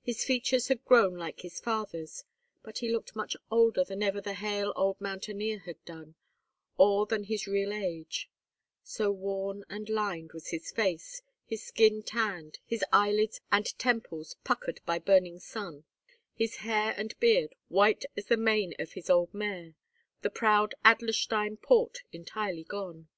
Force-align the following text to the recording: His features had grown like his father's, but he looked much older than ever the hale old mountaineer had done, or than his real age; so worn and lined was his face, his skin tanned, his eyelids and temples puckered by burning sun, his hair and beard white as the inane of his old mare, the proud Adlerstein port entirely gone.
His 0.00 0.24
features 0.24 0.68
had 0.68 0.82
grown 0.86 1.18
like 1.18 1.40
his 1.40 1.60
father's, 1.60 2.24
but 2.62 2.78
he 2.78 2.90
looked 2.90 3.14
much 3.14 3.36
older 3.50 3.84
than 3.84 4.02
ever 4.02 4.18
the 4.18 4.32
hale 4.32 4.72
old 4.76 4.98
mountaineer 4.98 5.58
had 5.58 5.84
done, 5.84 6.14
or 6.78 7.04
than 7.04 7.24
his 7.24 7.46
real 7.46 7.70
age; 7.74 8.30
so 8.82 9.10
worn 9.10 9.64
and 9.68 9.90
lined 9.90 10.32
was 10.32 10.48
his 10.48 10.70
face, 10.72 11.20
his 11.44 11.62
skin 11.62 12.02
tanned, 12.02 12.60
his 12.64 12.82
eyelids 12.94 13.42
and 13.52 13.78
temples 13.78 14.36
puckered 14.42 14.80
by 14.86 14.98
burning 14.98 15.38
sun, 15.38 15.84
his 16.32 16.56
hair 16.64 16.94
and 16.96 17.20
beard 17.20 17.54
white 17.68 18.06
as 18.16 18.24
the 18.24 18.34
inane 18.40 18.72
of 18.78 18.94
his 18.94 19.10
old 19.10 19.34
mare, 19.34 19.74
the 20.22 20.30
proud 20.30 20.74
Adlerstein 20.82 21.58
port 21.60 21.98
entirely 22.10 22.64
gone. 22.64 23.08